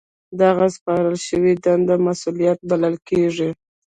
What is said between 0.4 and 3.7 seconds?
دغه سپارل شوې دنده مسؤلیت بلل کیږي.